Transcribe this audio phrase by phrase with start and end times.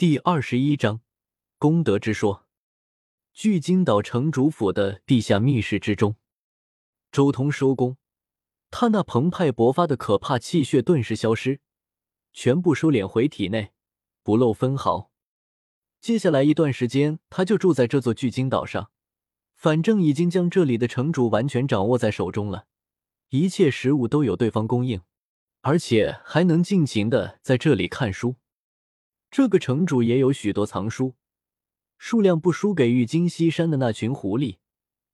[0.00, 1.02] 第二十一章
[1.58, 2.46] 功德之说。
[3.34, 6.16] 巨金岛城主府的地下密室之中，
[7.12, 7.98] 周通收工，
[8.70, 11.60] 他那澎湃勃发的可怕气血顿时消失，
[12.32, 13.72] 全部收敛回体内，
[14.22, 15.10] 不露分毫。
[16.00, 18.90] 接下来一段时间，他就住在这座巨金岛上，
[19.54, 22.64] 反正已经将这里的城主完全掌握在手中了，
[23.28, 25.02] 一切食物都有对方供应，
[25.60, 28.36] 而且还能尽情的在这里看书。
[29.30, 31.14] 这个城主也有许多藏书，
[31.98, 34.56] 数量不输给玉京西山的那群狐狸，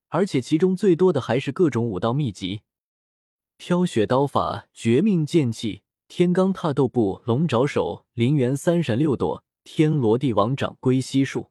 [0.09, 2.62] 而且其中最多的还是各种武道秘籍：
[3.59, 11.51] 飘雪刀法、绝命剑气、天罡踏斗步、龙爪手、灵元三闪六躲、天罗地网掌、归西术。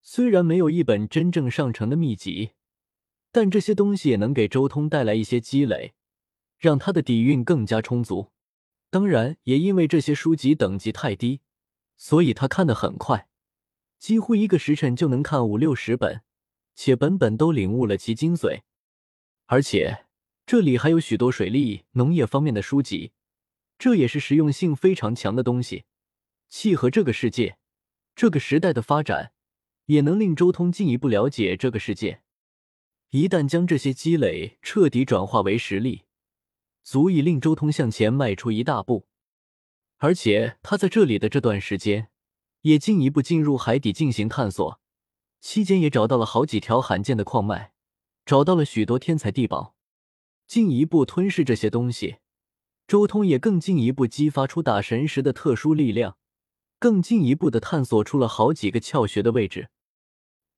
[0.00, 2.52] 虽然没有一本真正上乘的秘籍，
[3.30, 5.92] 但这些东西也能给周通带来一些积累，
[6.58, 8.30] 让他的底蕴更加充足。
[8.88, 11.42] 当然，也因为这些书籍等级太低。
[11.96, 13.28] 所以他看得很快，
[13.98, 16.22] 几乎一个时辰就能看五六十本，
[16.74, 18.62] 且本本都领悟了其精髓。
[19.46, 20.06] 而且
[20.46, 23.12] 这里还有许多水利、农业方面的书籍，
[23.78, 25.84] 这也是实用性非常强的东西，
[26.48, 27.58] 契合这个世界、
[28.14, 29.32] 这个时代的发展，
[29.86, 32.22] 也能令周通进一步了解这个世界。
[33.10, 36.02] 一旦将这些积累彻底转化为实力，
[36.82, 39.06] 足以令周通向前迈出一大步。
[40.04, 42.10] 而且他在这里的这段时间，
[42.60, 44.78] 也进一步进入海底进行探索，
[45.40, 47.72] 期间也找到了好几条罕见的矿脉，
[48.26, 49.74] 找到了许多天才地宝，
[50.46, 52.16] 进一步吞噬这些东西。
[52.86, 56.18] 周通也更进一步激发出打神石的特殊力量，
[56.78, 59.70] 更进一步的探索出了好几个窍穴的位置。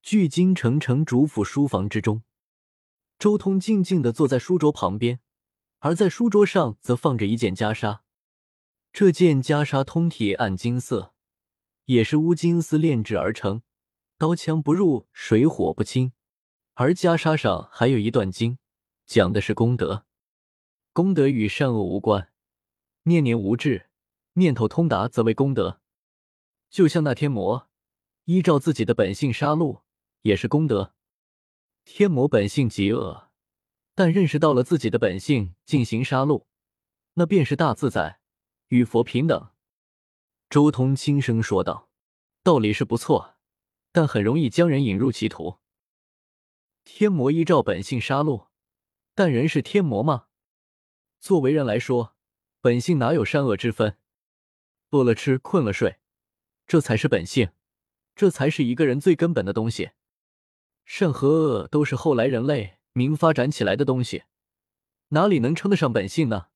[0.03, 2.23] 巨金城城主府书房之中，
[3.17, 5.21] 周通静静的坐在书桌旁边，
[5.79, 7.99] 而在书桌上则放着一件袈裟。
[8.99, 11.13] 这件袈裟通体暗金色，
[11.85, 13.61] 也是乌金丝炼制而成，
[14.17, 16.13] 刀枪不入，水火不侵。
[16.73, 18.57] 而袈裟上还有一段经，
[19.05, 20.07] 讲的是功德。
[20.93, 22.33] 功德与善恶无关，
[23.03, 23.85] 念念无滞，
[24.33, 25.79] 念头通达则为功德。
[26.71, 27.69] 就像那天魔
[28.23, 29.81] 依照自己的本性杀戮，
[30.23, 30.95] 也是功德。
[31.85, 33.29] 天魔本性极恶，
[33.93, 36.45] 但认识到了自己的本性进行杀戮，
[37.13, 38.19] 那便是大自在。
[38.69, 39.49] 与佛平等，
[40.49, 41.89] 周通轻声说道
[42.43, 43.35] ：“道理是不错，
[43.93, 45.59] 但很容易将人引入歧途。
[46.83, 48.47] 天魔依照本性杀戮，
[49.15, 50.25] 但人是天魔吗？
[51.21, 52.15] 作为人来说，
[52.59, 53.97] 本性哪有善恶之分？
[54.89, 55.99] 饿了吃，困了睡，
[56.65, 57.51] 这才是本性，
[58.15, 59.91] 这才是一个人最根本的东西。
[60.83, 64.23] 善和恶都是后来人类明发展起来的东西，
[65.09, 66.47] 哪里能称得上本性呢？”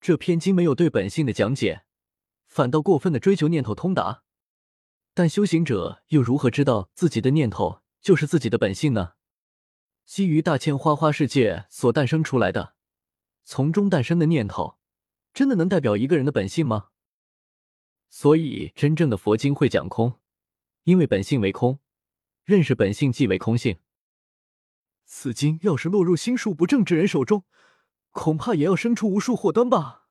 [0.00, 1.84] 这篇经没有对本性的讲解，
[2.46, 4.22] 反倒过分的追求念头通达。
[5.14, 9.14] 但修行者又如何知道自己的念头就是自己的本性呢？
[10.04, 12.74] 基于大千花花世界所诞生出来的，
[13.44, 14.78] 从中诞生的念头，
[15.34, 16.90] 真的能代表一个人的本性吗？
[18.08, 20.18] 所以，真正的佛经会讲空，
[20.84, 21.80] 因为本性为空，
[22.44, 23.80] 认识本性即为空性。
[25.04, 27.44] 此经要是落入心术不正之人手中，
[28.12, 30.06] 恐怕也要生出无数祸端吧。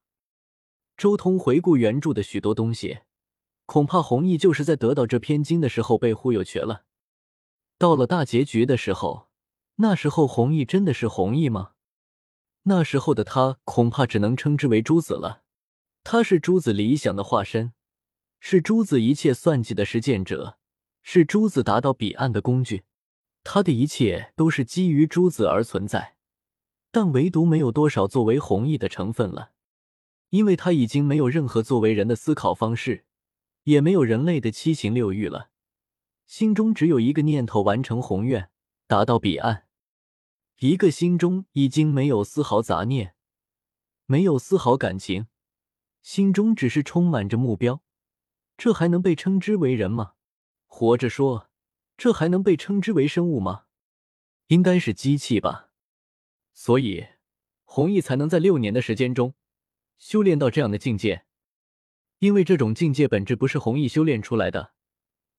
[0.95, 2.99] 周通回顾原著的许多东西，
[3.65, 6.85] 恐怕弘毅就是在得到这篇经的时候被忽悠瘸了。
[7.77, 9.29] 到了大结局的时候，
[9.75, 11.73] 那时候弘毅真的是弘毅吗？
[12.63, 15.43] 那时候的他恐怕只能称之为朱子了。
[16.03, 17.73] 他是朱子理想的化身，
[18.39, 20.57] 是朱子一切算计的实践者，
[21.03, 22.83] 是朱子达到彼岸的工具。
[23.43, 26.16] 他的一切都是基于朱子而存在。
[26.91, 29.51] 但唯独没有多少作为弘毅的成分了，
[30.29, 33.05] 因为他已经没有任何作为人的思考方式，
[33.63, 35.49] 也没有人类的七情六欲了，
[36.25, 38.49] 心中只有一个念头：完成宏愿，
[38.87, 39.65] 达到彼岸。
[40.59, 43.13] 一个心中已经没有丝毫杂念，
[44.05, 45.27] 没有丝毫感情，
[46.01, 47.83] 心中只是充满着目标，
[48.57, 50.13] 这还能被称之为人吗？
[50.65, 51.49] 活着说，
[51.95, 53.65] 这还能被称之为生物吗？
[54.47, 55.66] 应该是机器吧。
[56.59, 57.05] 所以，
[57.65, 59.35] 弘毅才能在六年的时间中
[59.99, 61.23] 修炼到这样的境界。
[62.17, 64.73] 因为这种境界本质不是弘毅修炼出来的，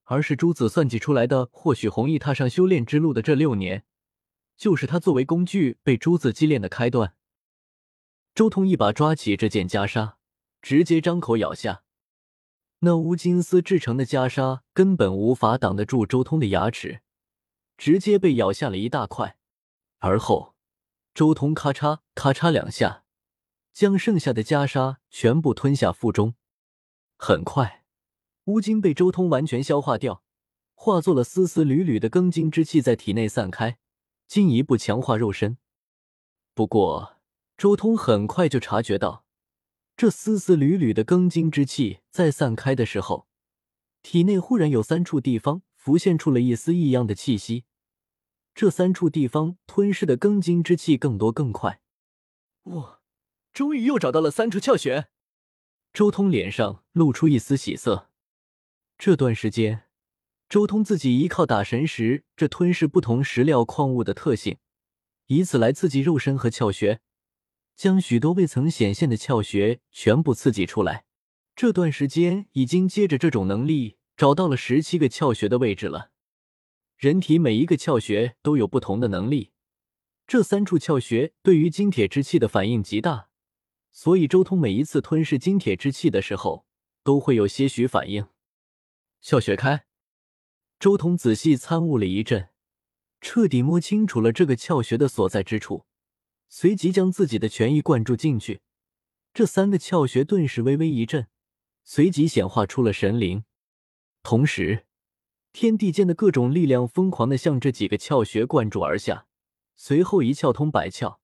[0.05, 1.49] 而是朱子算计出来的。
[1.51, 3.85] 或许弘毅踏上修炼之路的这六年，
[4.57, 7.17] 就是他作为工具被朱子击炼的开端。
[8.33, 10.15] 周通一把抓起这件袈裟，
[10.63, 11.83] 直接张口咬下。
[12.79, 17.01] 那乌金丝制成的袈裟根本无法挡得住周通的牙齿，
[17.77, 19.37] 直接被咬下了一大块，
[19.99, 20.55] 而后。
[21.19, 23.03] 周通咔嚓咔嚓两下，
[23.73, 26.37] 将剩下的袈裟全部吞下腹中。
[27.17, 27.85] 很快，
[28.45, 30.23] 乌金被周通完全消化掉，
[30.77, 33.79] 化作了丝丝缕缕的庚金之气在体内散开，
[34.29, 35.59] 进一步强化肉身。
[36.55, 37.17] 不过，
[37.57, 39.25] 周通很快就察觉到，
[39.97, 43.27] 这丝丝缕缕的庚金之气在散开的时候，
[44.03, 47.65] 体内忽然有三处地方浮现出了一丝异样的气息。
[48.61, 51.81] 这三处地方吞噬的庚金之气更多更快。
[52.65, 52.99] 哇
[53.53, 55.07] 终于又找到了三处窍穴。
[55.93, 58.11] 周通脸上露出一丝喜色。
[58.99, 59.85] 这段时间，
[60.49, 64.57] 周通自己依靠打神石这吞噬不同石料矿物的特性，
[65.29, 66.99] 以此来刺激肉身和窍穴，
[67.77, 71.05] 将许多未曾显现的窍穴全部刺激出来。
[71.55, 76.11] 这段时间已经接着这种能力找到了十七个窍穴的位置了。
[76.99, 79.53] 人体每一个窍穴都有不同的能力，
[80.27, 83.29] 这三处窍穴对于金铁之气的反应极大，
[83.93, 86.67] 所以周通每一次吞噬金铁之气的时候，
[87.05, 88.27] 都会有些许反应。
[89.23, 89.87] 窍穴开，
[90.81, 92.49] 周通仔细参悟了一阵，
[93.21, 95.87] 彻底摸清楚了这个窍穴的所在之处，
[96.49, 98.63] 随即将自己的全意灌注进去。
[99.33, 101.29] 这三个窍穴顿时微微一震，
[101.85, 103.45] 随即显化出了神灵。
[104.25, 104.88] 同时，
[105.53, 109.27] 天地间的各种力量疯狂的向这几个窍穴灌注而下，
[109.77, 111.19] 随后一窍通百窍，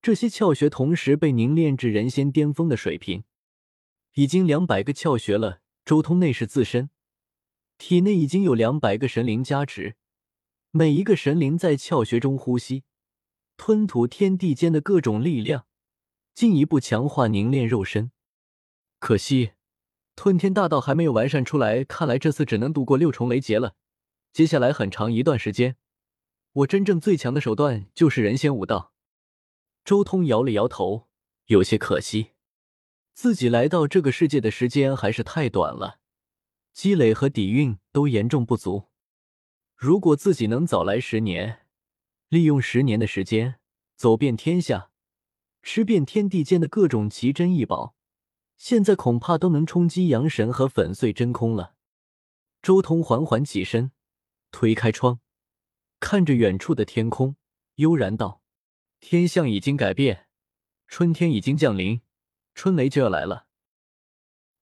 [0.00, 3.24] 这些窍穴同时被凝练至人仙巅峰的水平，
[4.14, 5.60] 已经两百个窍穴了。
[5.84, 6.90] 周通内视自身。
[7.78, 9.96] 体内已经有两百个神灵加持，
[10.70, 12.84] 每一个神灵在窍穴中呼吸，
[13.56, 15.66] 吞吐天地间的各种力量，
[16.34, 18.10] 进一步强化凝练肉身。
[18.98, 19.52] 可惜，
[20.18, 23.76] 吞天大道还没有完善出来，看来这次只能度过六重雷劫了。
[24.32, 25.76] 接下来很长一段时间，
[26.54, 28.92] 我真正最强的手段就是人仙武道。
[29.84, 31.06] 周通摇了摇头，
[31.46, 32.32] 有些可惜，
[33.14, 36.00] 自己来到这个世界的时间还是太短了。
[36.72, 38.88] 积累和底蕴都严重不足。
[39.76, 41.60] 如果自己能早来十年，
[42.28, 43.60] 利用十年的时间
[43.94, 44.90] 走遍天下，
[45.62, 47.94] 吃遍天地间的各种奇珍异宝，
[48.58, 51.74] 现在恐怕都能冲击阳神和粉碎真空了。
[52.60, 53.92] 周通缓缓起身，
[54.50, 55.20] 推开窗，
[55.98, 57.36] 看着远处的天空，
[57.76, 58.42] 悠然道
[59.00, 60.28] ：“天象已经改变，
[60.86, 62.02] 春天已经降临，
[62.54, 63.46] 春雷就要来了。”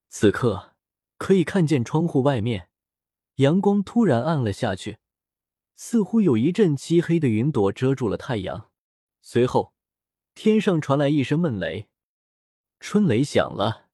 [0.08, 0.74] 此刻。
[1.18, 2.68] 可以看见窗户外面，
[3.36, 4.98] 阳光突然暗了下去，
[5.74, 8.70] 似乎有一阵漆黑的云朵遮住了太阳。
[9.22, 9.72] 随后，
[10.34, 11.88] 天上传来一声闷雷，
[12.80, 13.85] 春雷响了。